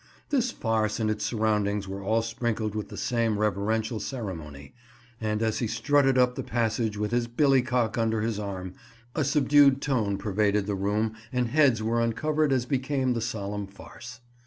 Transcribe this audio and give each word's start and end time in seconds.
This 0.31 0.49
farce 0.49 0.99
and 0.99 1.11
its 1.11 1.23
surroundings 1.23 1.87
were 1.87 2.01
all 2.01 2.23
sprinkled 2.23 2.73
with 2.73 2.89
the 2.89 2.97
same 2.97 3.37
reverential 3.37 3.99
ceremony, 3.99 4.73
and 5.21 5.43
as 5.43 5.59
he 5.59 5.67
strutted 5.67 6.17
up 6.17 6.33
the 6.33 6.41
passage 6.41 6.97
with 6.97 7.11
his 7.11 7.27
billycock 7.27 7.99
under 7.99 8.21
his 8.21 8.39
arm, 8.39 8.73
a 9.13 9.23
subdued 9.23 9.79
tone 9.79 10.17
pervaded 10.17 10.65
the 10.65 10.73
room 10.73 11.13
and 11.31 11.49
heads 11.49 11.83
were 11.83 12.01
uncovered 12.01 12.51
as 12.51 12.65
became 12.65 13.13
the 13.13 13.21
solemn 13.21 13.67
farce. 13.67 14.21